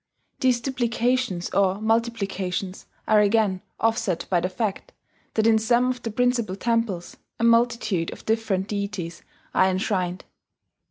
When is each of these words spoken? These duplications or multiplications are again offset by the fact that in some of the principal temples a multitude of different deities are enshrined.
These 0.39 0.61
duplications 0.61 1.51
or 1.51 1.79
multiplications 1.79 2.87
are 3.07 3.19
again 3.19 3.61
offset 3.79 4.25
by 4.31 4.39
the 4.39 4.49
fact 4.49 4.93
that 5.35 5.45
in 5.45 5.59
some 5.59 5.91
of 5.91 6.01
the 6.01 6.09
principal 6.09 6.55
temples 6.55 7.17
a 7.39 7.43
multitude 7.43 8.11
of 8.11 8.25
different 8.25 8.67
deities 8.67 9.21
are 9.53 9.67
enshrined. 9.69 10.25